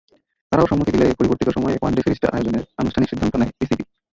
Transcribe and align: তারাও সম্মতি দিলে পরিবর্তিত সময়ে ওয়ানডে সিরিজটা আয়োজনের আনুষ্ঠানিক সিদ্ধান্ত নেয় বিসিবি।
তারাও 0.51 0.69
সম্মতি 0.71 0.91
দিলে 0.93 1.07
পরিবর্তিত 1.19 1.49
সময়ে 1.49 1.77
ওয়ানডে 1.77 2.01
সিরিজটা 2.05 2.27
আয়োজনের 2.35 2.63
আনুষ্ঠানিক 2.81 3.07
সিদ্ধান্ত 3.09 3.33
নেয় 3.37 3.51
বিসিবি। 3.59 3.83